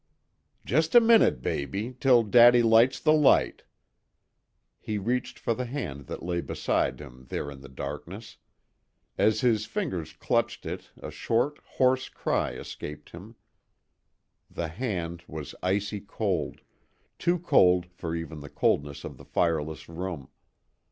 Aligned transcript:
"Just 0.65 0.95
a 0.95 0.99
minute, 0.99 1.43
baby, 1.43 1.95
till 1.99 2.23
daddy 2.23 2.63
lights 2.63 2.99
the 2.99 3.13
light." 3.13 3.61
He 4.79 4.97
reached 4.97 5.37
for 5.37 5.53
the 5.53 5.65
hand 5.67 6.07
that 6.07 6.23
lay 6.23 6.41
beside 6.41 6.99
him 6.99 7.27
there 7.29 7.51
in 7.51 7.61
the 7.61 7.69
darkness. 7.69 8.37
As 9.19 9.41
his 9.41 9.67
fingers 9.67 10.13
clutched 10.13 10.65
it 10.65 10.89
a 10.97 11.11
short, 11.11 11.59
hoarse 11.77 12.09
cry 12.09 12.53
escaped 12.53 13.11
him. 13.11 13.35
The 14.49 14.69
hand 14.69 15.23
was 15.27 15.53
icy 15.61 15.99
cold 15.99 16.61
too 17.19 17.37
cold 17.37 17.85
for 17.85 18.15
even 18.15 18.39
the 18.39 18.49
coldness 18.49 19.03
of 19.03 19.17
the 19.17 19.23
fireless 19.25 19.87
room. 19.87 20.29